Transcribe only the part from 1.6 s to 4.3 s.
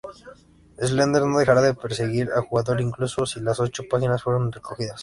de perseguir al jugador incluso si las ocho páginas